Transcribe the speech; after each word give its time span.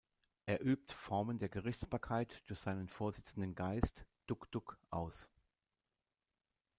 Er 0.47 0.61
übt 0.61 0.95
Formen 0.95 1.37
der 1.37 1.49
Gerichtsbarkeit 1.49 2.41
durch 2.47 2.59
seinen 2.59 2.87
vorsitzenden 2.87 3.53
Geist, 3.53 4.03
"Duk-Duk", 4.25 4.79
aus. 4.89 5.29